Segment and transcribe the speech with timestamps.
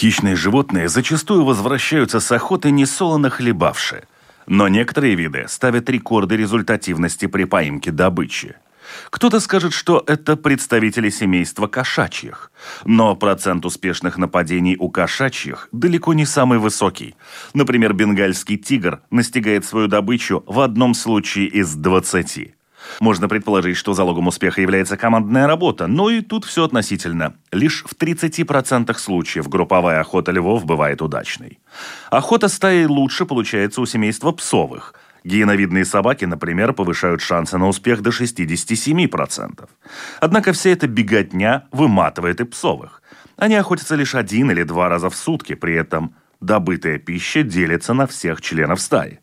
[0.00, 4.04] Хищные животные зачастую возвращаются с охоты несолоно хлебавши,
[4.46, 8.56] но некоторые виды ставят рекорды результативности при поимке добычи.
[9.10, 12.50] Кто-то скажет, что это представители семейства кошачьих,
[12.86, 17.14] но процент успешных нападений у кошачьих далеко не самый высокий.
[17.52, 22.54] Например, бенгальский тигр настигает свою добычу в одном случае из 20.
[22.98, 27.34] Можно предположить, что залогом успеха является командная работа, но и тут все относительно.
[27.52, 31.58] Лишь в 30% случаев групповая охота львов бывает удачной.
[32.10, 34.94] Охота стаи лучше получается у семейства псовых.
[35.22, 39.68] Гиеновидные собаки, например, повышают шансы на успех до 67%.
[40.20, 43.02] Однако вся эта беготня выматывает и псовых.
[43.36, 48.06] Они охотятся лишь один или два раза в сутки, при этом добытая пища делится на
[48.06, 49.20] всех членов стаи.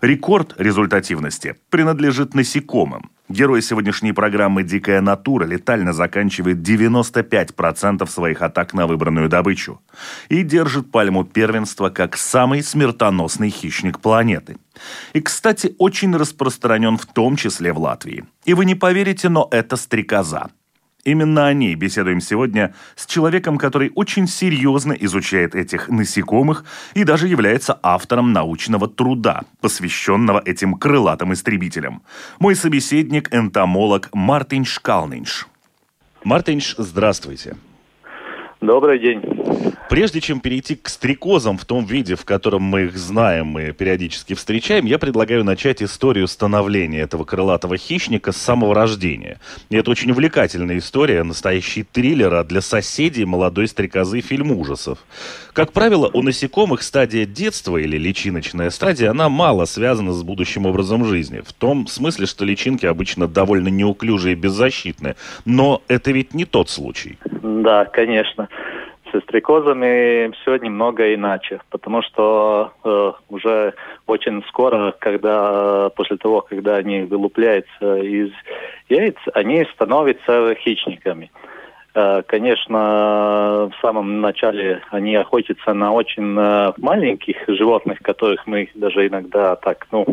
[0.00, 3.10] Рекорд результативности принадлежит насекомым.
[3.28, 9.80] Герой сегодняшней программы «Дикая натура» летально заканчивает 95% своих атак на выбранную добычу
[10.28, 14.56] и держит пальму первенства как самый смертоносный хищник планеты.
[15.12, 18.24] И, кстати, очень распространен в том числе в Латвии.
[18.46, 20.50] И вы не поверите, но это стрекоза–
[21.04, 27.28] Именно о ней беседуем сегодня с человеком, который очень серьезно изучает этих насекомых и даже
[27.28, 32.02] является автором научного труда, посвященного этим крылатым истребителям.
[32.38, 35.46] Мой собеседник– энтомолог Мартин Шкалнинш.
[36.22, 37.56] Мартинш, здравствуйте.
[38.60, 39.22] Добрый день.
[39.88, 44.34] Прежде чем перейти к стрекозам в том виде, в котором мы их знаем и периодически
[44.34, 49.38] встречаем, я предлагаю начать историю становления этого крылатого хищника с самого рождения.
[49.70, 54.98] И это очень увлекательная история, настоящий триллер, а для соседей молодой стрекозы фильм ужасов.
[55.54, 61.04] Как правило, у насекомых стадия детства или личиночная стадия, она мало связана с будущим образом
[61.06, 61.40] жизни.
[61.40, 65.16] В том смысле, что личинки обычно довольно неуклюжие и беззащитные.
[65.46, 67.18] Но это ведь не тот случай.
[67.42, 68.49] Да, конечно
[69.12, 73.74] со стрекозами все немного иначе, потому что э, уже
[74.06, 78.30] очень скоро, когда после того, когда они вылупляются из
[78.88, 81.30] яиц, они становятся хищниками.
[81.94, 89.06] Э, конечно, в самом начале они охотятся на очень э, маленьких животных, которых мы даже
[89.06, 90.06] иногда так, ну,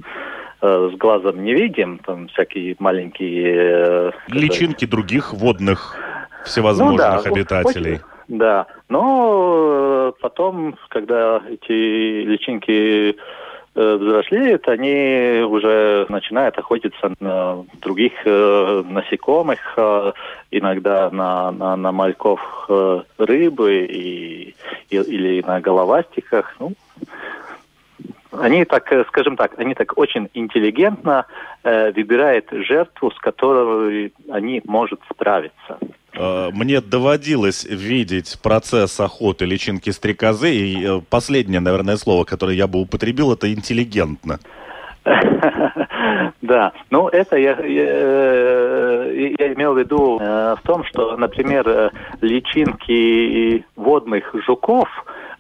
[0.61, 3.55] э, с глазом не видим, там всякие маленькие...
[3.55, 5.95] Э, Личинки других водных
[6.45, 7.95] всевозможных ну, да, обитателей.
[7.95, 13.15] Очень, да, но э, потом, когда эти личинки
[13.75, 20.11] э, взрослеют, они уже начинают охотиться на других э, насекомых, э,
[20.51, 24.55] иногда на, на, на мальков э, рыбы и,
[24.89, 26.53] и, или на головастиках.
[26.59, 26.73] Ну,
[28.31, 31.25] они так, э, скажем так, они так очень интеллигентно
[31.63, 35.79] э, выбирают жертву, с которой они могут справиться.
[36.17, 42.67] Э, мне доводилось видеть процесс охоты личинки стрекозы, и э, последнее, наверное, слово, которое я
[42.67, 44.39] бы употребил, это интеллигентно.
[46.41, 51.91] Да, ну это я, я, э, я имел в виду в том, что, например,
[52.21, 54.87] личинки водных жуков,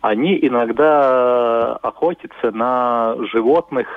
[0.01, 3.87] они иногда охотятся на животных,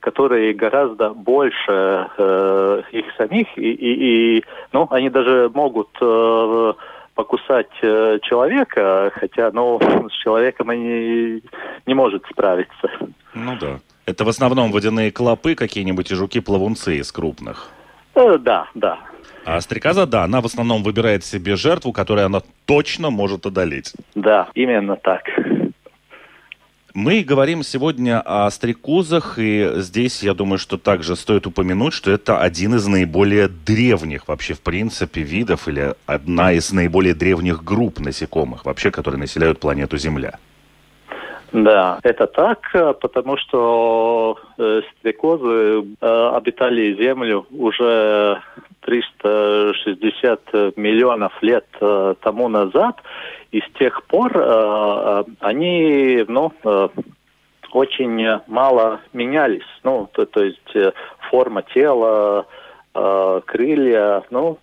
[0.00, 6.72] которые гораздо больше э, их самих, и, и, и ну, они даже могут э,
[7.14, 11.42] покусать э, человека, хотя, ну, с человеком они
[11.86, 12.90] не может справиться.
[13.34, 13.78] Ну да.
[14.06, 17.70] Это в основном водяные клопы, какие-нибудь и жуки-плавунцы из крупных.
[18.14, 18.98] Э, да, да.
[19.44, 23.92] А стрекоза, да, она в основном выбирает себе жертву, которую она точно может одолеть.
[24.14, 25.22] Да, именно так.
[26.94, 32.40] Мы говорим сегодня о стрекозах, и здесь, я думаю, что также стоит упомянуть, что это
[32.40, 38.64] один из наиболее древних вообще, в принципе, видов или одна из наиболее древних групп насекомых
[38.64, 40.38] вообще, которые населяют планету Земля.
[41.52, 42.60] Да, это так,
[43.00, 48.40] потому что э, стрекозы э, обитали Землю уже
[48.80, 52.96] 360 миллионов лет э, тому назад,
[53.52, 56.52] и с тех пор э, э, они, ну,
[57.72, 59.66] очень мало менялись.
[59.84, 60.76] Ну, то, то есть
[61.30, 62.46] форма тела,
[62.92, 64.58] крылья, ну,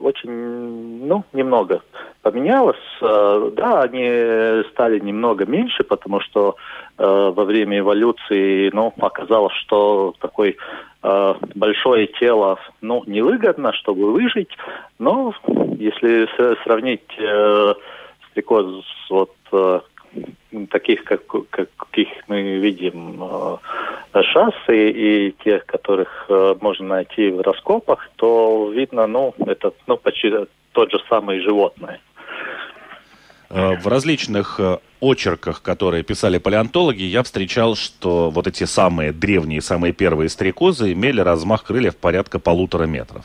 [0.00, 1.82] очень, ну, немного
[2.22, 2.76] поменялось.
[3.00, 6.56] Э, да, они стали немного меньше, потому что
[6.98, 10.56] э, во время эволюции, ну, оказалось, что такой
[11.02, 14.50] э, большое тело, ну, невыгодно, чтобы выжить.
[14.98, 15.34] Но
[15.78, 16.28] если
[16.64, 17.74] сравнить э,
[18.30, 19.32] стрекоз вот
[20.70, 23.22] таких, как, каких мы видим
[24.12, 30.32] шассы и тех, которых э, можно найти в раскопах, то видно, ну, это ну, почти
[30.72, 32.00] тот же самый животное.
[33.50, 39.60] Э, в различных э, очерках, которые писали палеонтологи, я встречал, что вот эти самые древние,
[39.60, 43.24] самые первые стрекозы имели размах крыльев порядка полутора метров.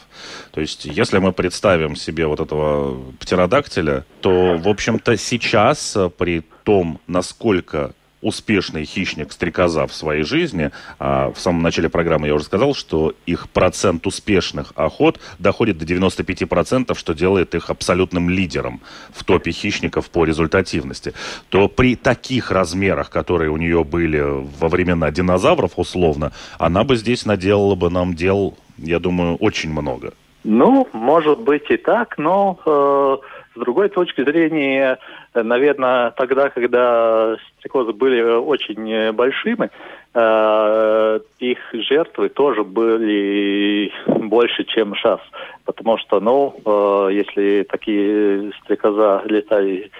[0.51, 6.99] То есть, если мы представим себе вот этого птеродактиля, то, в общем-то, сейчас при том,
[7.07, 7.93] насколько
[8.25, 10.71] успешный хищник-стрекоза в своей жизни.
[10.97, 15.85] А в самом начале программы я уже сказал, что их процент успешных охот доходит до
[15.85, 18.81] 95%, что делает их абсолютным лидером
[19.13, 21.13] в топе хищников по результативности.
[21.49, 24.21] То при таких размерах, которые у нее были
[24.59, 30.13] во времена динозавров, условно, она бы здесь наделала бы нам дел, я думаю, очень много.
[30.43, 33.17] Ну, может быть и так, но э,
[33.55, 34.97] с другой точки зрения,
[35.43, 39.69] наверное, тогда, когда стрекозы были очень большими,
[40.13, 45.19] э, их жертвы тоже были больше, чем сейчас.
[45.65, 49.91] Потому что, ну, э, если такие стрекоза летали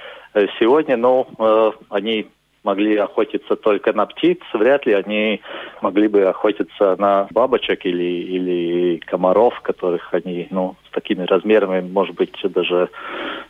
[0.59, 2.27] сегодня, ну, э, они
[2.65, 5.41] могли охотиться только на птиц, вряд ли они
[5.81, 12.15] могли бы охотиться на бабочек или, или комаров, которых они ну, с такими размерами, может
[12.15, 12.89] быть, даже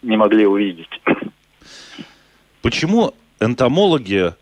[0.04, 0.90] не могли увидеть.
[2.62, 4.34] Почему энтомологи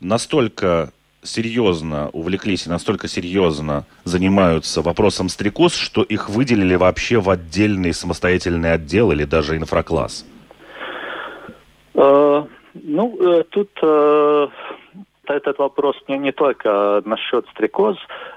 [0.00, 0.92] настолько
[1.22, 8.72] серьезно увлеклись и настолько серьезно занимаются вопросом стрекоз, что их выделили вообще в отдельный самостоятельный
[8.72, 10.24] отдел или даже инфракласс?
[11.94, 12.46] Uh...
[12.74, 14.48] Ну, э, тут э,
[15.26, 17.96] этот вопрос не, не только насчет стрекоз,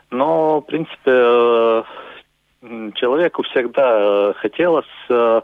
[0.10, 1.84] но, в принципе, э,
[2.96, 5.42] человеку всегда хотелось, э,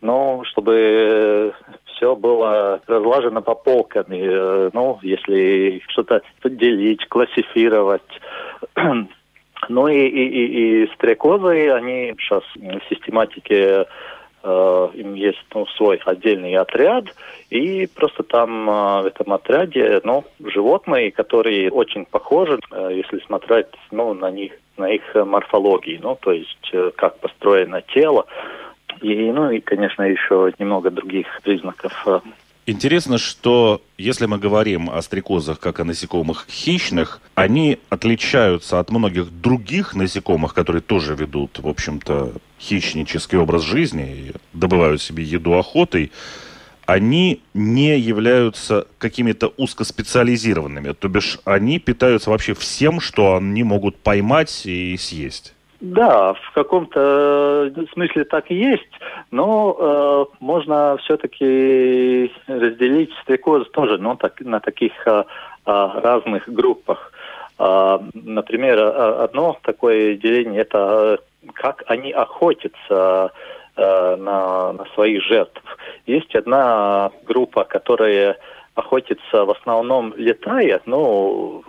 [0.00, 1.52] ну, чтобы
[2.00, 4.06] все было разлажено по полкам.
[4.08, 8.02] И, э, ну, если что-то делить, классифицировать.
[9.68, 13.86] Ну и, и, и, и стрекозы, они сейчас в систематике
[14.42, 17.04] Э, им есть ну, свой отдельный отряд,
[17.50, 23.66] и просто там э, в этом отряде ну, животные, которые очень похожи, э, если смотреть
[23.90, 28.24] ну, на них, на их морфологии, ну, то есть как построено тело,
[29.00, 32.06] и, ну и, конечно, еще немного других признаков
[32.66, 39.30] Интересно, что если мы говорим о стрекозах как о насекомых хищных, они отличаются от многих
[39.40, 46.12] других насекомых, которые тоже ведут, в общем-то, хищнический образ жизни добывают себе еду охотой.
[46.86, 54.62] Они не являются какими-то узкоспециализированными, то бишь они питаются вообще всем, что они могут поймать
[54.64, 55.54] и съесть.
[55.80, 58.90] Да, в каком-то э, смысле так и есть,
[59.30, 65.24] но э, можно все-таки разделить стрекоз тоже ну, так, на таких э,
[65.64, 67.12] разных группах.
[67.58, 71.18] Э, например, одно такое деление это
[71.54, 73.32] как они охотятся
[73.76, 75.62] э, на, на своих жертв.
[76.06, 78.36] Есть одна группа, которая
[78.74, 81.64] охотится в основном летая, ну,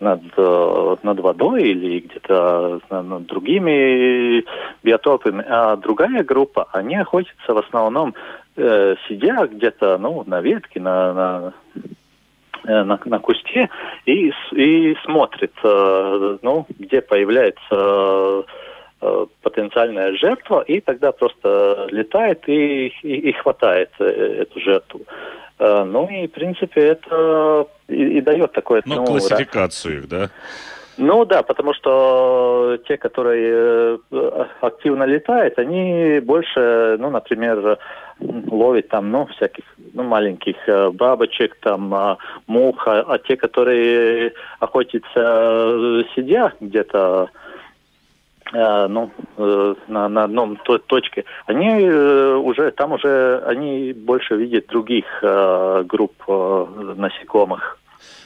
[0.00, 4.44] над, э, над водой или где-то над другими
[4.82, 8.14] биотопами, а другая группа, они охотятся в основном
[8.56, 11.52] э, сидя где-то ну, на ветке, на, на,
[12.64, 13.68] э, на, на кусте
[14.06, 18.42] и, и смотрит, э, ну, где появляется э,
[19.42, 24.04] потенциальная жертва, и тогда просто летает и, и, и хватает э,
[24.42, 25.00] эту жертву.
[25.58, 28.82] Э, ну и, в принципе, это и, и дает такое...
[28.84, 30.30] Ну, ну классификацию их, да?
[30.98, 37.78] Ну да, потому что те, которые э, активно летают, они больше, ну, например,
[38.18, 39.64] ловят там, ну, всяких,
[39.94, 47.48] ну, маленьких э, бабочек, там, мух, а, а те, которые охотятся сидя где-то Э,
[48.52, 54.66] ну, э, на, на одном то, точке, они э, уже, там уже, они больше видят
[54.66, 57.78] других групп насекомых.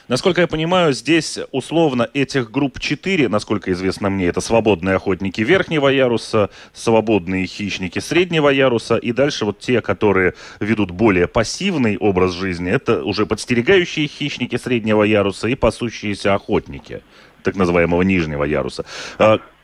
[0.07, 5.87] Насколько я понимаю, здесь условно этих групп четыре, насколько известно мне, это свободные охотники верхнего
[5.87, 12.71] яруса, свободные хищники среднего яруса, и дальше вот те, которые ведут более пассивный образ жизни,
[12.71, 17.01] это уже подстерегающие хищники среднего яруса и пасущиеся охотники
[17.41, 18.85] так называемого нижнего яруса.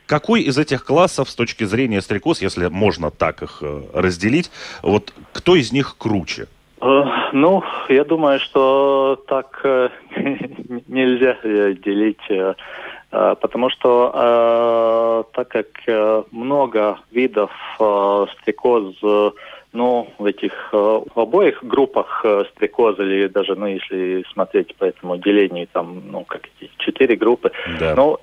[0.06, 4.50] Какой из этих классов с точки зрения стрекоз, если можно так их э, разделить,
[4.82, 6.48] вот кто из них круче?
[6.80, 9.88] Э, ну, я думаю, что так э,
[10.88, 12.56] нельзя делить,
[13.10, 15.68] потому что так как
[16.30, 18.94] много видов стрекоз
[19.74, 25.66] ну, в этих в обоих группах стрекоз, или даже, ну, если смотреть по этому делению,
[25.72, 27.94] там, ну, как эти четыре группы, да.
[27.96, 28.18] ну,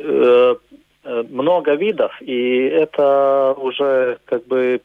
[1.29, 4.81] много видов, и это уже как бы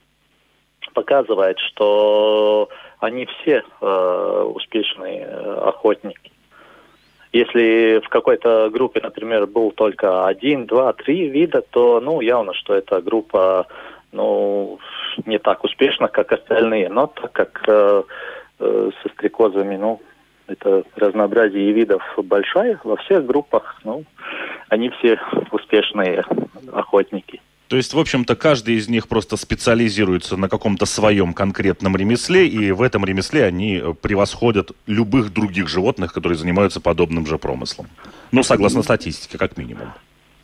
[0.95, 2.69] показывает, что
[3.01, 6.31] они все э, успешные э, охотники.
[7.33, 12.75] Если в какой-то группе, например, был только один, два, три вида, то, ну, явно, что
[12.75, 13.67] эта группа,
[14.13, 14.79] ну,
[15.27, 16.89] не так успешна, как остальные.
[16.91, 18.03] Но так как э,
[18.61, 20.01] э, со стрекозами, ну,
[20.47, 24.05] это разнообразие видов большое во всех группах, ну,
[24.69, 25.19] они все
[25.51, 26.25] успешные
[26.73, 27.41] охотники.
[27.69, 32.73] То есть, в общем-то, каждый из них просто специализируется на каком-то своем конкретном ремесле, и
[32.73, 37.87] в этом ремесле они превосходят любых других животных, которые занимаются подобным же промыслом.
[38.33, 39.89] Ну, согласно статистике, как минимум.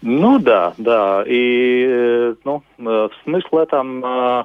[0.03, 1.23] Ну да, да.
[1.27, 4.45] И э, ну, э, смысл этом э,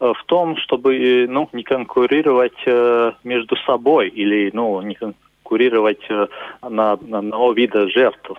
[0.00, 2.66] в том, чтобы ну, не конкурировать
[3.24, 6.28] между собой или ну, не конкурировать на,
[7.00, 8.32] на одного вида жертв.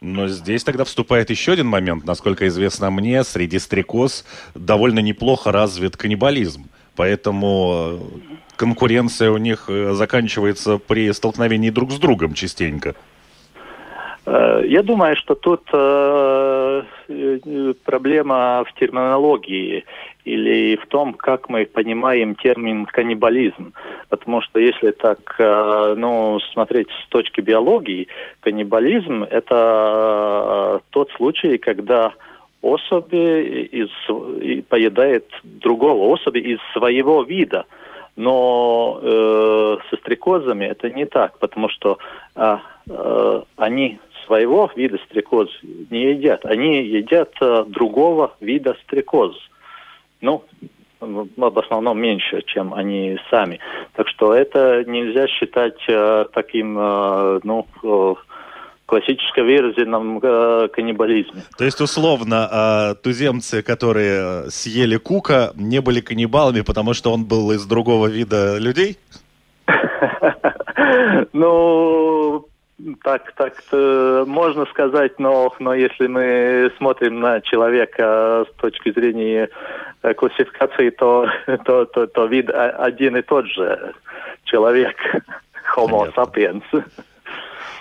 [0.00, 2.04] Но здесь тогда вступает еще один момент.
[2.04, 4.24] Насколько известно мне, среди стрекоз
[4.54, 6.66] довольно неплохо развит каннибализм.
[6.94, 7.98] Поэтому э,
[8.56, 12.94] конкуренция у них э, заканчивается при столкновении друг с другом частенько.
[14.24, 15.68] Э, я думаю, что тут
[17.84, 19.84] проблема в терминологии
[20.24, 23.72] или в том, как мы понимаем термин каннибализм.
[24.08, 28.08] Потому что если так, э, ну, смотреть с точки биологии,
[28.40, 32.12] каннибализм– это э, тот случай, когда
[32.60, 37.64] особи из, поедает другого особи из своего вида.
[38.16, 41.98] Но э, со стрекозами это не так, потому что
[42.34, 42.58] э,
[42.90, 45.48] э, они своего вида стрекоз
[45.90, 46.44] не едят.
[46.46, 49.34] Они едят э, другого вида стрекоз.
[50.20, 50.44] Ну,
[51.00, 53.58] в основном меньше, чем они сами.
[53.94, 58.14] Так что это нельзя считать э, таким, э, ну, э,
[58.86, 61.42] классической выраженном э, каннибализме.
[61.56, 67.52] То есть, условно, э, туземцы, которые съели Кука, не были каннибалами, потому что он был
[67.52, 68.98] из другого вида людей?
[71.32, 72.47] Ну,
[73.02, 73.62] так, так
[74.26, 79.48] можно сказать, но, но если мы смотрим на человека с точки зрения
[80.02, 81.28] э, классификации, то,
[81.64, 83.94] то, то, то вид один и тот же
[84.44, 84.96] человек,
[85.76, 86.62] Homo sapiens.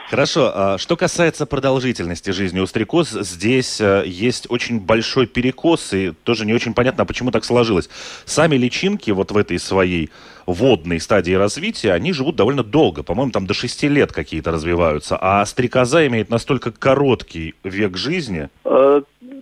[0.09, 0.51] Хорошо.
[0.55, 6.45] А что касается продолжительности жизни у стрекоз, здесь э, есть очень большой перекос, и тоже
[6.45, 7.89] не очень понятно, почему так сложилось.
[8.23, 10.09] Сами личинки вот в этой своей
[10.45, 13.03] водной стадии развития, они живут довольно долго.
[13.03, 15.17] По-моему, там до 6 лет какие-то развиваются.
[15.19, 18.47] А стрекоза имеет настолько короткий век жизни.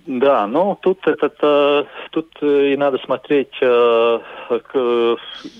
[0.07, 4.19] Да, ну тут этот, э, тут э, и надо смотреть, э,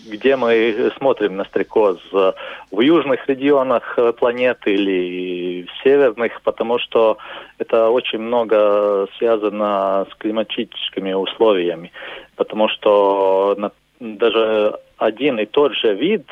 [0.08, 1.98] где мы смотрим на стрекоз.
[2.12, 7.18] В южных регионах планеты или в северных, потому что
[7.58, 11.92] это очень много связано с климатическими условиями.
[12.36, 13.58] Потому что
[14.00, 16.30] даже один и тот же вид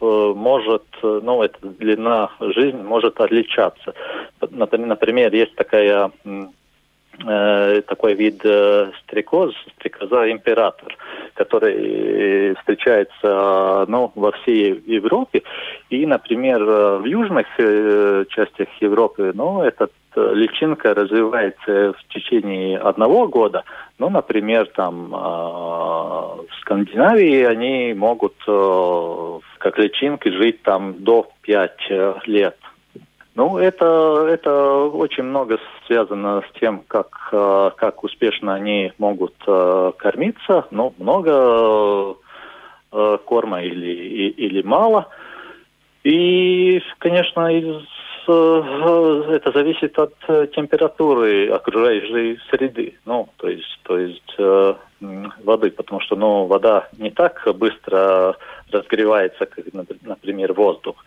[0.00, 3.94] может, ну, эта длина жизни может отличаться.
[4.50, 6.10] Например, есть такая
[7.86, 10.96] такой вид э, стрекоз, стрекоза император,
[11.34, 15.42] который встречается ну, во всей Европе.
[15.90, 23.64] И, например, в южных э, частях Европы ну, эта личинка развивается в течение одного года.
[23.98, 28.34] Ну, например, там в Скандинавии они могут
[29.58, 32.56] как личинки жить там до 5 лет.
[33.34, 39.92] Ну, это, это очень много связано с тем, как, э, как успешно они могут э,
[39.96, 40.66] кормиться.
[40.70, 42.16] Ну, много
[42.92, 45.08] э, корма или, или мало.
[46.04, 47.82] И, конечно, из,
[48.26, 50.14] это зависит от
[50.52, 52.94] температуры окружающей среды.
[53.04, 54.38] Ну, то есть, то есть
[55.44, 58.36] воды, потому что ну, вода не так быстро
[58.70, 59.64] разгревается, как,
[60.02, 61.04] например, воздух.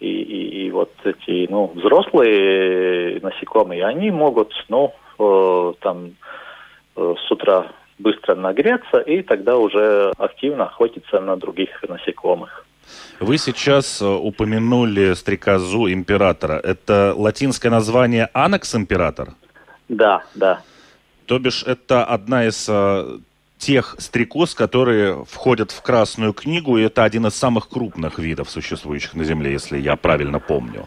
[0.00, 6.16] И, и, и вот эти ну, взрослые насекомые, они могут ну, э, там
[6.96, 12.66] э, с утра быстро нагреться и тогда уже активно охотиться на других насекомых.
[13.20, 16.60] Вы сейчас э, упомянули стрекозу императора.
[16.62, 19.34] Это латинское название Анакс император?
[19.88, 20.60] Да, да.
[21.26, 23.18] То бишь это одна из э,
[23.64, 29.14] тех стрекоз, которые входят в Красную книгу, и это один из самых крупных видов, существующих
[29.14, 30.84] на Земле, если я правильно помню.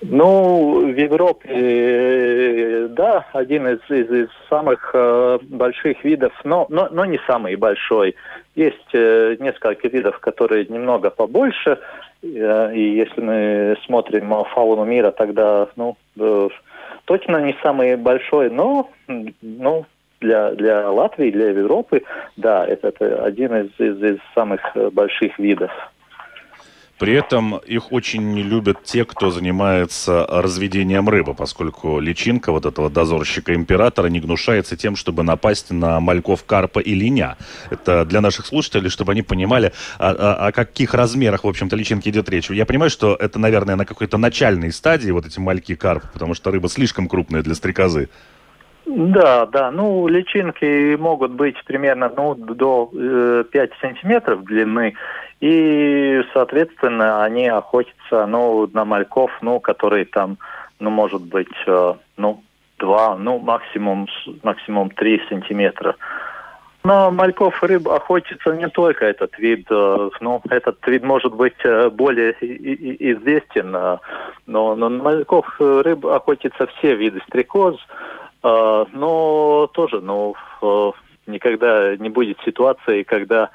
[0.00, 6.88] Ну, в Европе, э, да, один из, из, из самых э, больших видов, но, но,
[6.90, 8.16] но не самый большой.
[8.56, 11.78] Есть э, несколько видов, которые немного побольше,
[12.22, 16.48] э, и если мы смотрим фауну мира, тогда, ну, э,
[17.04, 18.90] точно не самый большой, но,
[19.40, 19.86] ну,
[20.22, 22.02] для, для Латвии, для Европы,
[22.36, 25.70] да, это, это один из, из, из самых э, больших видов.
[27.02, 32.90] При этом их очень не любят те, кто занимается разведением рыбы, поскольку личинка вот этого
[32.90, 37.36] дозорщика императора не гнушается тем, чтобы напасть на мальков карпа и линя.
[37.70, 42.28] Это для наших слушателей, чтобы они понимали, о, о, каких размерах, в общем-то, личинки идет
[42.28, 42.48] речь.
[42.50, 46.52] Я понимаю, что это, наверное, на какой-то начальной стадии вот эти мальки карп, потому что
[46.52, 48.10] рыба слишком крупная для стрекозы.
[48.86, 49.70] Да, да.
[49.70, 54.94] Ну, личинки могут быть примерно ну, до э, 5 сантиметров длины.
[55.40, 60.38] И, соответственно, они охотятся, ну, на мальков, ну, которые там,
[60.78, 62.42] ну, может быть, э, ну,
[62.78, 64.08] два, ну, максимум,
[64.42, 65.96] максимум три сантиметра.
[66.84, 71.90] На мальков рыб охотится не только этот вид, э, ну, этот вид может быть э,
[71.90, 74.00] более известен, но,
[74.46, 77.76] но на мальков рыб охотятся все виды стрекоз,
[78.42, 80.34] но тоже, ну,
[81.26, 83.50] никогда не будет ситуации, когда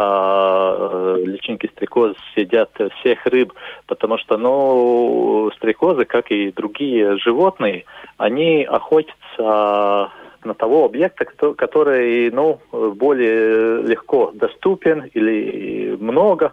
[0.00, 3.52] а, личинки стрекоз съедят всех рыб,
[3.86, 7.84] потому что, ну, стрекозы, как и другие животные,
[8.16, 10.12] они охотятся
[10.44, 16.52] на того объекта, который, ну, более легко доступен или много.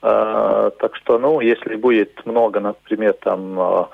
[0.00, 3.88] А, так что, ну, если будет много, например, там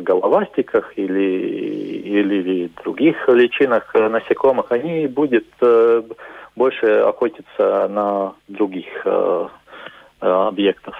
[0.00, 6.02] головастиках или, или других личинах насекомых, они будут э,
[6.54, 9.48] больше охотиться на других э,
[10.20, 10.94] э, объектов.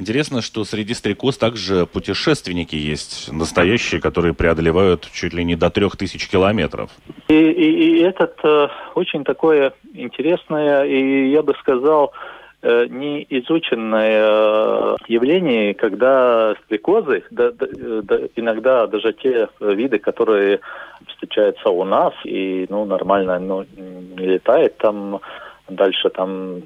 [0.00, 5.96] Интересно, что среди стрекоз также путешественники есть, настоящие, которые преодолевают чуть ли не до трех
[5.96, 6.90] тысяч километров.
[7.26, 14.96] И, и, и это э, очень такое интересное, и я бы сказал, э, неизученное э,
[15.06, 20.60] явление, когда стрекозы, да, да, иногда даже те виды, которые
[21.06, 25.20] встречаются у нас и ну, нормально ну, не летает там
[25.68, 26.62] дальше там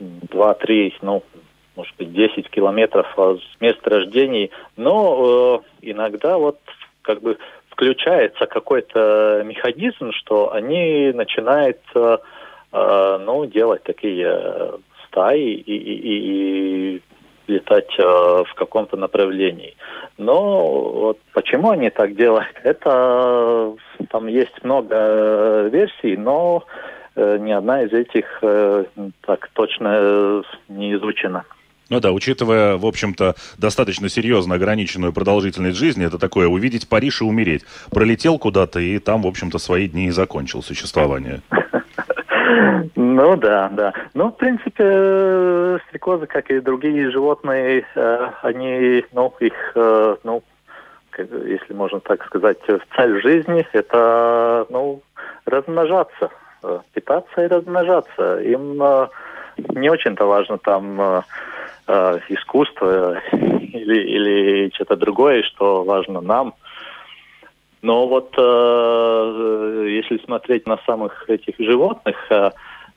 [0.00, 1.22] 2-3, ну,
[1.76, 6.58] может быть, 10 километров от места рождения, но э, иногда вот
[7.00, 7.38] как бы
[7.70, 12.18] включается какой-то механизм, что они начинают э,
[12.72, 14.78] э, ну, делать такие
[15.12, 17.02] стаи и, и, и
[17.46, 19.76] летать э, в каком-то направлении.
[20.18, 23.74] Но вот почему они так делают, это
[24.10, 26.64] там есть много версий, но
[27.14, 28.84] э, ни одна из этих э,
[29.22, 31.44] так точно не изучена.
[31.90, 37.24] Ну да, учитывая, в общем-то, достаточно серьезно ограниченную продолжительность жизни, это такое увидеть Париж и
[37.24, 37.64] умереть.
[37.90, 41.42] Пролетел куда-то и там, в общем-то, свои дни и закончил существование.
[43.14, 43.92] Ну да, да.
[44.14, 50.42] Ну, в принципе, стрекозы, как и другие животные, э, они, ну, их, э, ну,
[51.18, 52.56] если можно так сказать,
[52.96, 55.02] цель жизни– это, ну,
[55.44, 56.30] размножаться,
[56.62, 58.40] э, питаться и размножаться.
[58.40, 58.82] Им
[59.58, 61.22] не очень-то важно там
[62.30, 66.54] искусство или, или что-то другое, что важно нам.
[67.82, 72.50] Но вот э, если смотреть на самых этих животных, э, э,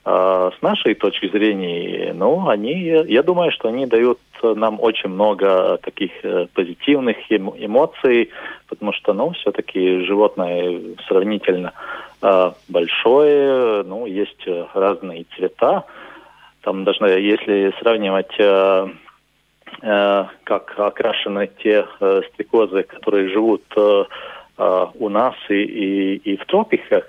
[0.05, 6.11] с нашей точки зрения, ну, они, я думаю, что они дают нам очень много таких
[6.23, 8.29] э, позитивных эмоций,
[8.67, 11.73] потому что, ну, все-таки животное сравнительно
[12.21, 15.85] э, большое, ну, есть разные цвета.
[16.61, 18.87] Там даже если сравнивать э,
[19.81, 23.63] э, как окрашены те э, стрекозы, которые живут
[24.57, 27.03] у нас и, и, и в тропиках,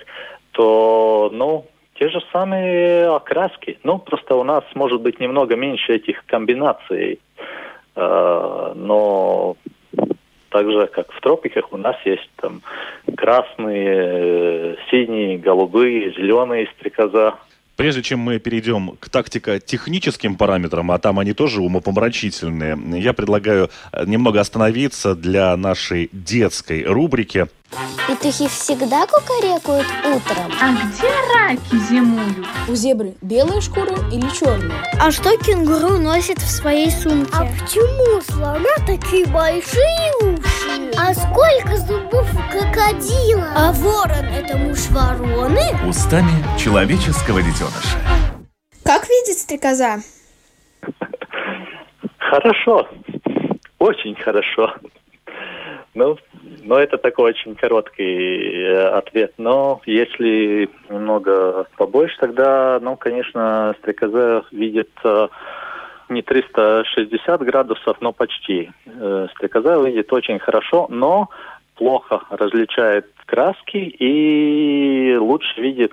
[0.50, 1.64] то, ну,
[1.98, 3.78] те же самые окраски.
[3.82, 7.20] Ну, просто у нас может быть немного меньше этих комбинаций.
[7.94, 9.56] Э, но
[10.50, 12.62] так же, как в тропиках, у нас есть там
[13.16, 17.34] красные, синие, голубые, зеленые стрекоза.
[17.76, 23.68] Прежде чем мы перейдем к тактико-техническим параметрам, а там они тоже умопомрачительные, я предлагаю
[24.06, 27.48] немного остановиться для нашей детской рубрики.
[28.06, 30.52] Петухи всегда кукарекают утром.
[30.60, 32.46] А где раки зимуют?
[32.68, 34.84] У зебры белая шкура или черная?
[35.00, 37.32] А что кенгуру носит в своей сумке?
[37.34, 40.92] А почему у слона такие большие уши?
[40.96, 43.52] А сколько зубов у крокодила?
[43.56, 45.60] А ворон это муж вороны?
[45.88, 47.98] Устами человеческого детеныша.
[48.84, 49.96] Как видит стрекоза?
[52.18, 52.88] Хорошо.
[53.80, 54.72] Очень хорошо.
[55.94, 56.16] Ну,
[56.66, 59.32] но это такой очень короткий э, ответ.
[59.38, 65.28] Но если немного побольше, тогда, ну, конечно, стрекоза видит э,
[66.08, 68.70] не 360 градусов, но почти.
[68.86, 71.28] Э, стрекоза видит очень хорошо, но
[71.76, 75.92] плохо различает краски и лучше видит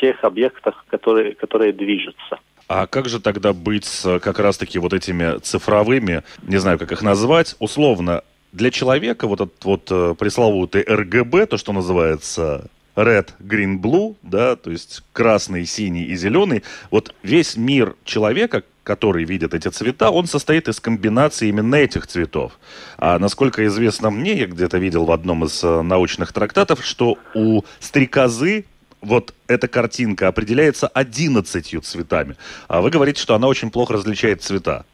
[0.00, 2.38] тех объектов, которые, которые движутся.
[2.68, 7.02] А как же тогда быть с как раз-таки вот этими цифровыми, не знаю, как их
[7.02, 8.22] назвать, условно,
[8.54, 14.54] для человека вот этот вот э, пресловутый РГБ, то, что называется red, green, blue, да,
[14.54, 16.62] то есть красный, синий и зеленый,
[16.92, 22.60] вот весь мир человека, который видит эти цвета, он состоит из комбинации именно этих цветов.
[22.96, 27.62] А насколько известно мне, я где-то видел в одном из э, научных трактатов, что у
[27.80, 28.66] стрекозы
[29.00, 32.36] вот эта картинка определяется одиннадцатью цветами.
[32.68, 34.84] А вы говорите, что она очень плохо различает цвета.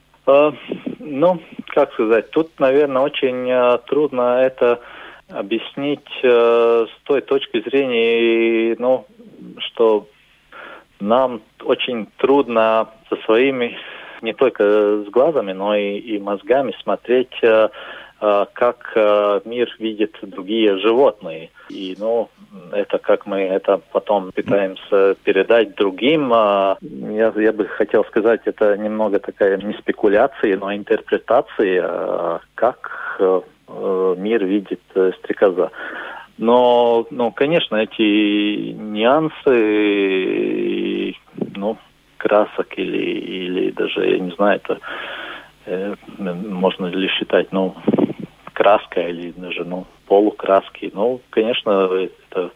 [1.13, 4.81] Ну, как сказать, тут, наверное, очень э, трудно это
[5.29, 9.07] объяснить э, с той точки зрения, ну,
[9.59, 10.07] что
[11.01, 13.77] нам очень трудно со своими
[14.23, 17.71] не только с глазами, но и, и мозгами смотреть, э,
[18.21, 21.51] как э, мир видит другие животные.
[21.69, 22.29] И, ну,
[22.73, 26.31] это как мы это потом пытаемся передать другим.
[26.31, 33.21] Я, я бы хотел сказать, это немного такая не спекуляция, но интерпретация, как
[34.17, 34.81] мир видит
[35.19, 35.71] стрекоза.
[36.41, 39.45] Но, ну, конечно, эти нюансы,
[41.55, 41.77] ну,
[42.17, 44.79] красок или, или даже, я не знаю, это
[45.67, 47.75] э, можно ли считать, ну,
[48.61, 50.91] краска или даже, ну, полукраски.
[50.93, 52.51] Ну, конечно, это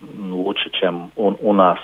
[0.00, 1.78] лучше, чем у, у нас.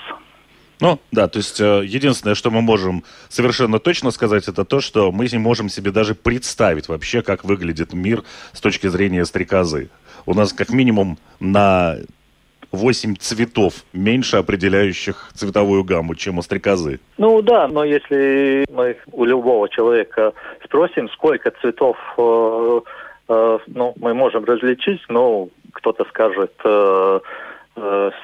[0.81, 5.13] Ну, да, то есть э, единственное, что мы можем совершенно точно сказать, это то, что
[5.13, 8.23] мы не можем себе даже представить вообще, как выглядит мир
[8.55, 9.91] с точки зрения стрекозы.
[10.25, 11.97] У нас как минимум на
[12.73, 17.01] 8 цветов меньше определяющих цветовую гамму, чем у стрекозы.
[17.19, 20.33] Ну да, но если мы у любого человека
[20.65, 22.81] спросим, сколько цветов э,
[23.67, 27.21] ну, мы можем различить, ну, кто-то скажет э,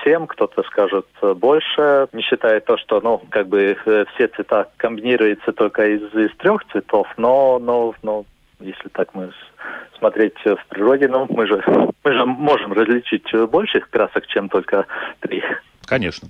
[0.04, 5.52] 7, кто-то скажет больше, не считая то, что, ну, как бы э, все цвета комбинируются
[5.52, 8.24] только из, из трех цветов, но, но, но
[8.58, 9.32] если так мы
[9.98, 11.62] смотреть в природе, ну, мы же,
[12.02, 14.86] мы же можем различить больше красок, чем только
[15.20, 15.42] три.
[15.84, 16.28] Конечно.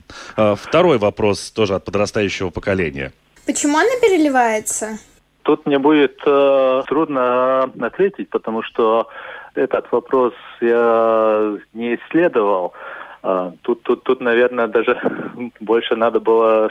[0.57, 3.13] Второй вопрос тоже от подрастающего поколения.
[3.47, 4.99] Почему она переливается?
[5.47, 9.09] Тут мне будет э, трудно ответить, потому что
[9.55, 12.75] этот вопрос я не исследовал.
[13.23, 15.01] Э, тут, тут, тут, наверное, даже
[15.61, 16.71] больше надо было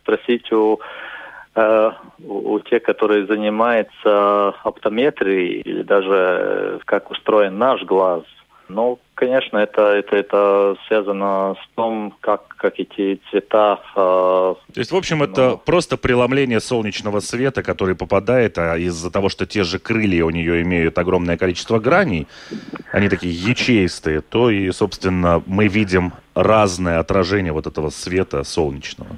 [0.00, 0.80] спросить у
[1.56, 8.24] Э, у тех, которые занимаются оптометрией или даже э, как устроен наш глаз.
[8.68, 13.80] Ну, конечно, это, это, это связано с том, как, как эти цвета...
[13.94, 19.10] Э, То есть, в общем, ну, это просто преломление солнечного света, который попадает, а из-за
[19.12, 22.26] того, что те же крылья у нее имеют огромное количество граней,
[22.92, 29.16] они такие ячеистые, то и, собственно, мы видим разное отражение вот этого света солнечного.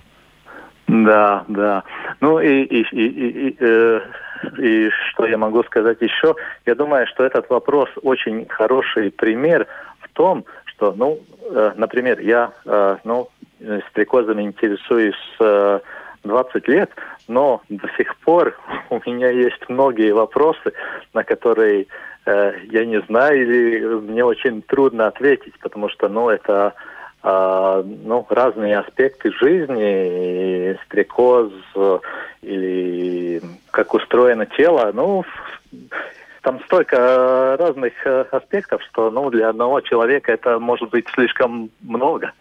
[0.89, 1.85] Да, да.
[2.21, 4.01] Ну и, и, и, и, э,
[4.59, 6.35] и что я могу сказать еще?
[6.66, 9.66] Я думаю, что этот вопрос очень хороший пример
[10.01, 11.20] в том, что, ну,
[11.51, 13.29] э, например, я, э, ну,
[13.90, 15.81] стрекозами интересуюсь э,
[16.24, 16.90] 20 лет,
[17.27, 18.57] но до сих пор
[18.90, 20.72] у меня есть многие вопросы,
[21.14, 21.87] на которые
[22.27, 26.74] э, я не знаю или мне очень трудно ответить, потому что, ну, это
[27.23, 31.53] ну, разные аспекты жизни, стрекоз
[32.43, 34.93] или как устроено тело.
[34.95, 35.25] Ну,
[36.43, 42.33] там столько разных э, аспектов, что ну, для одного человека это может быть слишком много.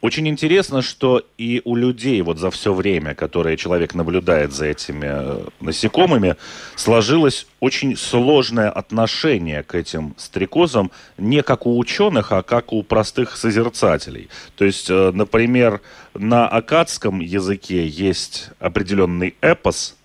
[0.00, 5.06] Очень интересно, что и у людей вот за все время, которое человек наблюдает за этими
[5.06, 6.36] э, насекомыми,
[6.74, 13.36] сложилось очень сложное отношение к этим стрекозам не как у ученых, а как у простых
[13.36, 14.30] созерцателей.
[14.56, 15.82] То есть, э, например,
[16.14, 19.96] на акадском языке есть определенный эпос,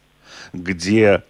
[0.52, 1.24] где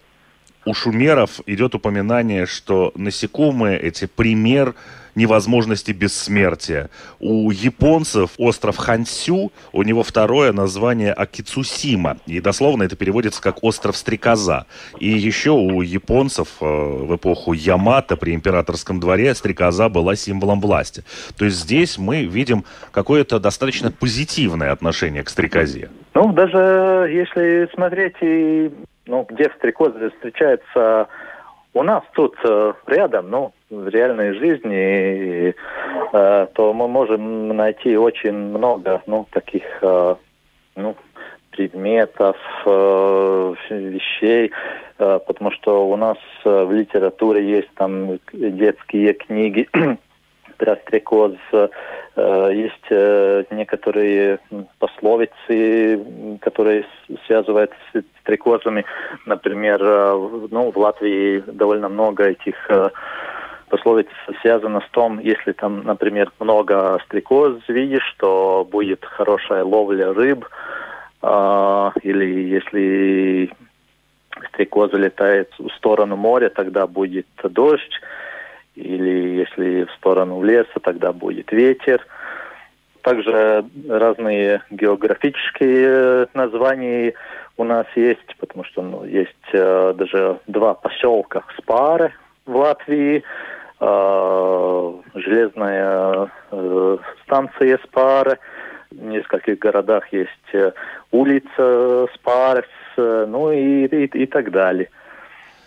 [0.64, 4.74] у шумеров идет упоминание, что насекомые эти пример
[5.16, 6.90] невозможности бессмертия.
[7.18, 12.18] У японцев остров Хансю, у него второе название Акицусима.
[12.26, 14.66] И дословно это переводится как остров Стрекоза.
[15.00, 21.04] И еще у японцев э, в эпоху Ямато при императорском дворе Стрекоза была символом власти.
[21.38, 25.90] То есть здесь мы видим какое-то достаточно позитивное отношение к Стрекозе.
[26.14, 28.70] Ну, даже если смотреть, и,
[29.06, 31.08] ну, где стрекозы встречаются
[31.76, 35.54] у нас тут э, рядом, ну, в реальной жизни,
[36.12, 40.14] э, то мы можем найти очень много, ну, таких, э,
[40.74, 40.96] ну,
[41.50, 44.52] предметов, э, вещей,
[44.98, 49.68] э, потому что у нас э, в литературе есть там детские книги
[50.56, 51.68] про стрекоз, э,
[52.16, 54.38] есть э, некоторые
[54.78, 56.86] пословицы, которые
[57.26, 58.84] связываются с стрекозами.
[59.26, 62.56] Например, э, ну, в Латвии довольно много этих
[63.68, 64.06] пословиц
[64.40, 70.46] связано с том, если там, например, много стрекоз видишь, то будет хорошая ловля рыб,
[71.22, 73.50] или если
[74.52, 78.00] стрекоза летает в сторону моря, тогда будет дождь
[78.76, 82.06] или если в сторону леса, тогда будет ветер.
[83.02, 87.14] Также разные географические названия
[87.56, 92.12] у нас есть, потому что ну, есть э, даже два поселка Спары
[92.44, 93.22] в Латвии,
[93.80, 98.38] э, железная э, станция Спары,
[98.90, 100.72] в нескольких городах есть э,
[101.10, 102.06] улица
[102.96, 104.88] э, ну и, и, и так далее.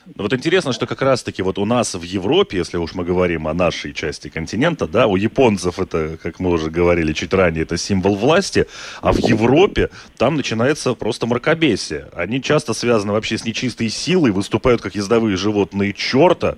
[0.05, 3.47] Ну, вот интересно, что как раз-таки вот у нас в Европе, если уж мы говорим
[3.47, 7.77] о нашей части континента, да, у японцев это, как мы уже говорили чуть ранее, это
[7.77, 8.65] символ власти,
[9.01, 12.09] а в Европе там начинается просто мракобесие.
[12.13, 16.57] Они часто связаны вообще с нечистой силой, выступают как ездовые животные черта.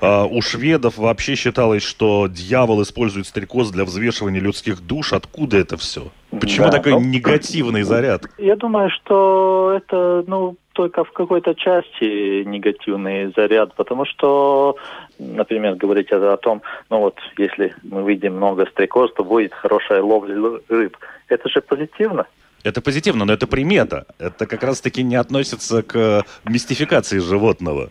[0.00, 5.12] А у шведов вообще считалось, что дьявол использует стрекоз для взвешивания людских душ.
[5.12, 6.12] Откуда это все?
[6.40, 8.24] Почему да, такой ну, негативный заряд?
[8.38, 14.76] Я думаю, что это, ну, только в какой-то части негативный заряд, потому что,
[15.18, 20.60] например, говорить о, том, ну вот, если мы видим много стрекоз, то будет хорошая ловля
[20.68, 20.96] рыб.
[21.28, 22.26] Это же позитивно.
[22.64, 24.06] Это позитивно, но это примета.
[24.18, 27.90] Это как раз-таки не относится к мистификации животного.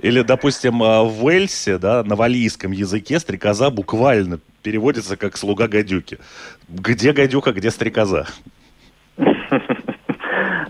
[0.00, 6.18] Или, допустим, а, в Уэльсе, да, на валийском языке стрекоза буквально переводится как «слуга гадюки».
[6.68, 8.26] Где гадюка, где стрекоза?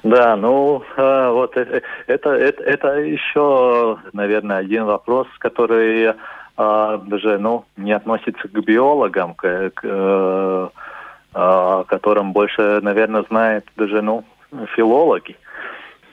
[0.03, 6.13] Да, ну э, вот э, это, это, это еще, наверное, один вопрос, который
[6.57, 10.69] даже ну, не относится к биологам, к, к э,
[11.89, 14.25] которым больше, наверное, знают даже ну,
[14.77, 15.37] филологи.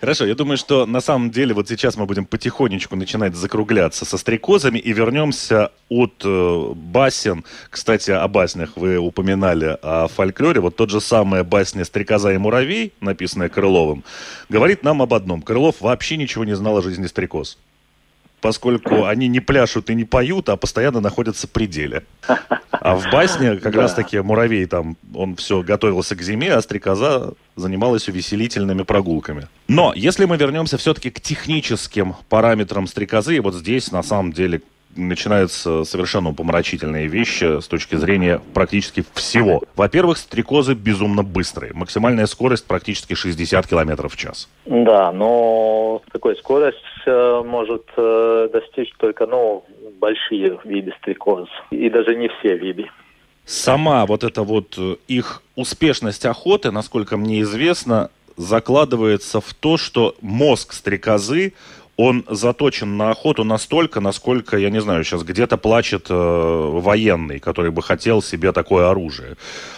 [0.01, 4.17] Хорошо, я думаю, что на самом деле вот сейчас мы будем потихонечку начинать закругляться со
[4.17, 7.45] стрекозами и вернемся от э, басен.
[7.69, 10.59] Кстати, о баснях вы упоминали о фольклоре.
[10.59, 14.03] Вот тот же самый басня «Стрекоза и муравей», написанная Крыловым,
[14.49, 15.43] говорит нам об одном.
[15.43, 17.59] Крылов вообще ничего не знал о жизни стрекоз
[18.41, 22.03] поскольку они не пляшут и не поют, а постоянно находятся в пределе.
[22.71, 23.81] А в басне как да.
[23.81, 29.47] раз-таки муравей там, он все готовился к зиме, а стрекоза занималась увеселительными прогулками.
[29.67, 34.61] Но если мы вернемся все-таки к техническим параметрам стрекозы, вот здесь на самом деле
[34.95, 39.61] начинаются совершенно помрачительные вещи с точки зрения практически всего.
[39.75, 41.73] Во-первых, стрекозы безумно быстрые.
[41.73, 44.49] Максимальная скорость практически 60 км в час.
[44.65, 49.63] Да, но такой скорость э, может э, достичь только ну,
[49.99, 51.47] большие виды стрекоз.
[51.71, 52.89] И даже не все виды.
[53.45, 60.15] Сама вот эта вот э, их успешность охоты, насколько мне известно, закладывается в то, что
[60.21, 61.53] мозг стрекозы
[62.01, 67.71] он заточен на охоту настолько, насколько, я не знаю, сейчас где-то плачет э, военный, который
[67.71, 69.35] бы хотел себе такое оружие.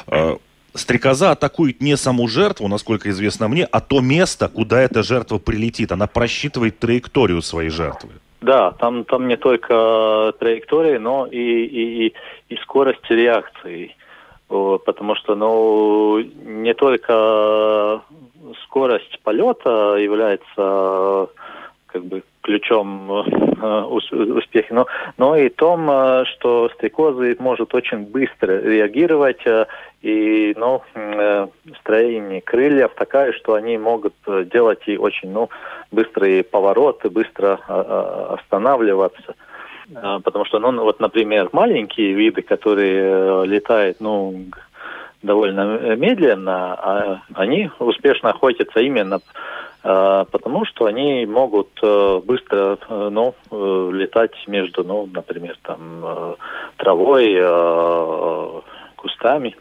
[0.08, 0.38] Э,
[0.74, 5.92] стрекоза атакует не саму жертву, насколько известно мне, а то место, куда эта жертва прилетит.
[5.92, 8.12] Она просчитывает траекторию своей жертвы.
[8.42, 12.14] Да, там, там не только траектория, но и, и,
[12.50, 13.96] и скорость реакции.
[14.48, 18.02] Потому что ну, не только
[18.64, 21.30] скорость полета является
[21.94, 28.60] как бы ключом э, успеха, но, но и том, э, что стрекозы может очень быстро
[28.60, 29.68] реагировать, э,
[30.02, 30.82] и ну,
[31.80, 34.14] строение крыльев такая, что они могут
[34.52, 35.50] делать и очень ну,
[35.92, 37.54] быстрые повороты, быстро
[38.34, 39.36] останавливаться.
[39.94, 44.44] Потому что, ну, вот, например, маленькие виды, которые летают, ну,
[45.24, 49.20] довольно медленно, а они успешно охотятся именно э,
[49.84, 56.38] потому что они могут э, быстро э, ну, э, летать между, ну, например, там,
[56.78, 57.36] травой,
[58.96, 59.58] кустами.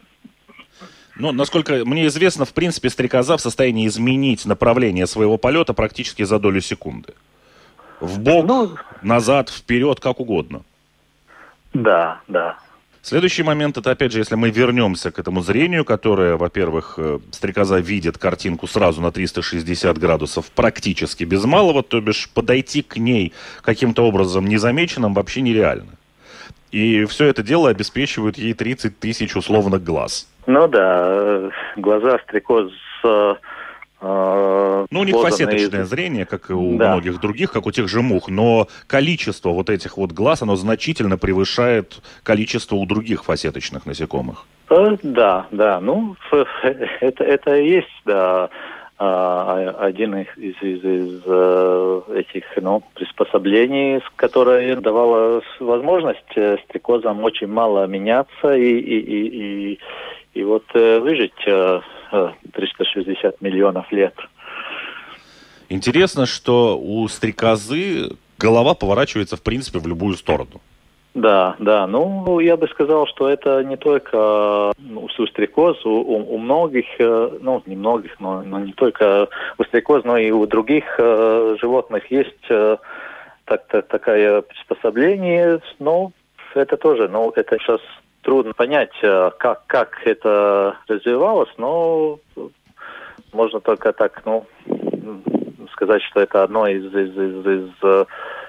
[1.17, 6.39] Ну, насколько мне известно, в принципе, стрекоза в состоянии изменить направление своего полета практически за
[6.39, 7.13] долю секунды.
[7.99, 10.61] В бок, Ну, назад, вперед, как угодно.
[11.73, 12.57] да, да.
[13.05, 17.79] Следующий момент, это опять же, если мы вернемся к этому зрению, которое, во-первых, э, стрекоза
[17.79, 24.07] видит картинку сразу на 360 градусов практически без малого, то бишь подойти к ней каким-то
[24.07, 25.91] образом незамеченным вообще нереально.
[26.71, 30.29] И все это дело обеспечивают ей 30 тысяч условных глаз.
[30.47, 32.71] Ну да, э, глаза стрекоз
[33.03, 33.35] э,
[34.03, 36.89] Ну, у них фасеточное из- зрение, как и у Да.
[36.89, 41.17] многих других, как у тех же мух, но количество вот этих вот глаз, оно значительно
[41.17, 44.45] превышает количество у других фасеточных насекомых.
[44.69, 46.15] Э, Да, да, ну,
[47.01, 48.49] это, это и есть, да,
[49.05, 57.85] один из, из, из- э, этих, ну, приспособлений, которое давало возможность э, стрекозам очень мало
[57.87, 59.79] меняться и, и, и, и,
[60.33, 64.15] и вот э, выжить э, э, 360 миллионов лет.
[65.69, 70.61] Интересно, что у стрекозы голова поворачивается, в принципе, в любую сторону.
[71.13, 71.85] Да, да.
[71.85, 76.85] Ну, я бы сказал, что это не только ну, у стрекоз, у, у- у многих,
[76.99, 79.27] э, ну, не многих, но, но не только
[79.59, 82.77] у стрекоз, но и у других э, животных есть э,
[83.45, 85.59] так, так- такое приспособление.
[85.77, 86.11] Но
[86.55, 87.81] это тоже, ну, это сейчас
[88.23, 92.17] трудно понять, э, как, как это развивалось, но
[93.33, 94.45] можно только так, ну,
[95.73, 98.05] сказать, что это одно из, из, из, из, э,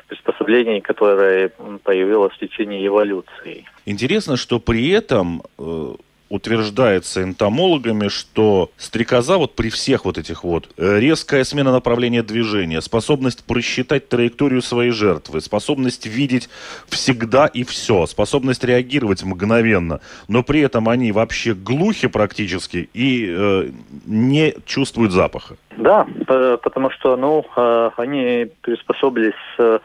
[0.08, 1.50] приспособлений, которое
[1.82, 3.64] появилось в течение эволюции.
[3.86, 5.94] Интересно, что при этом э,
[6.28, 12.80] утверждается энтомологами, что стрекоза вот при всех вот этих вот э, резкая смена направления движения,
[12.80, 16.48] способность просчитать траекторию своей жертвы, способность видеть
[16.88, 23.70] всегда и все, способность реагировать мгновенно, но при этом они вообще глухи практически и э,
[24.06, 25.56] не чувствуют запаха.
[25.76, 29.78] Да, потому что, ну, э, они приспособились э,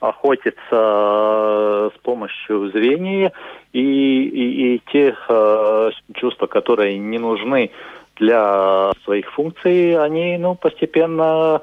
[0.00, 3.32] охотиться э, с помощью зрения,
[3.72, 5.90] и, и, и те э,
[6.48, 7.70] которые не нужны
[8.16, 11.62] для своих функций, они, ну, постепенно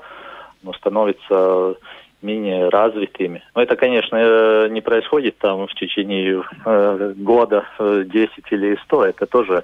[0.63, 1.75] ну, становятся
[2.21, 3.43] менее развитыми.
[3.53, 9.05] Но это, конечно, э, не происходит там в течение э, года, э, 10 или 100.
[9.05, 9.63] Это тоже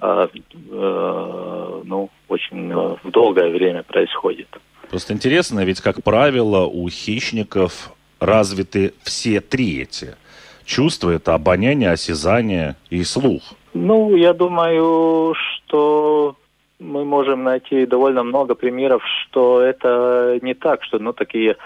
[0.00, 0.28] э,
[0.70, 4.48] э, ну, очень э, долгое время происходит.
[4.90, 10.16] Просто интересно, ведь, как правило, у хищников развиты все три эти
[10.64, 11.10] чувства.
[11.10, 13.42] Это обоняние, осязание и слух.
[13.74, 16.36] Ну, я думаю, что
[16.78, 21.56] мы можем найти довольно много примеров, что это не так, что, ну, такие,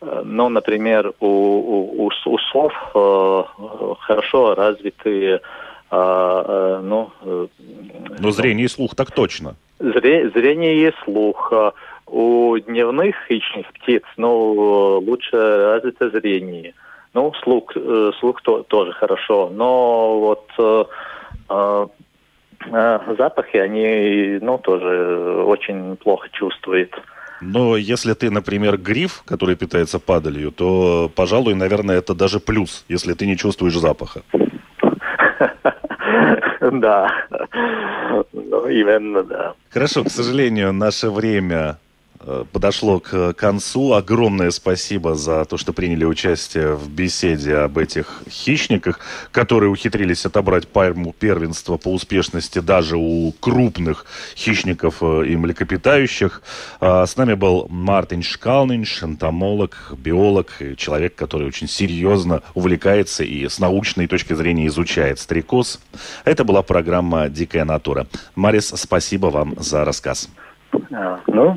[0.00, 5.40] э, ну, например, у, у, у, сов э, э, хорошо развитые, э,
[5.90, 7.46] э, ну, э,
[8.18, 9.56] Но зрение и слух так точно.
[9.80, 11.52] Зре- зрение и слух.
[11.52, 11.72] А
[12.10, 16.74] У дневных хищных птиц, ну, лучше развито зрение.
[17.14, 19.50] Ну, слух, э, слух то- тоже хорошо.
[19.52, 20.84] Но вот э,
[21.50, 21.86] э,
[22.72, 26.94] э, запахи, они, ну, тоже очень плохо чувствуют.
[27.40, 33.12] Но если ты, например, гриф, который питается падалью, то, пожалуй, наверное, это даже плюс, если
[33.14, 34.22] ты не чувствуешь запаха.
[36.60, 37.08] Да.
[38.32, 39.54] Ну, именно, да.
[39.70, 41.78] Хорошо, к сожалению, наше время
[42.52, 43.92] подошло к концу.
[43.92, 49.00] Огромное спасибо за то, что приняли участие в беседе об этих хищниках,
[49.32, 56.42] которые ухитрились отобрать пальму первенства по успешности даже у крупных хищников э, и млекопитающих.
[56.80, 63.58] А С нами был Мартин Шкалнинш, энтомолог, биолог, человек, который очень серьезно увлекается и с
[63.58, 65.80] научной точки зрения изучает стрекоз.
[66.24, 68.06] Это была программа «Дикая натура».
[68.34, 70.28] Марис, спасибо вам за рассказ.
[70.92, 71.56] А, Ну,